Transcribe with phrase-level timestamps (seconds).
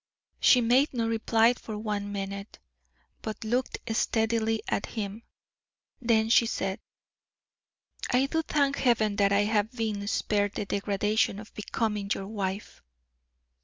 [0.39, 2.57] She made no reply for one minute,
[3.21, 5.21] but looked steadily at him:
[6.01, 6.79] then she said:
[8.11, 12.81] "I do thank Heaven that I have been spared the degradation of becoming your wife."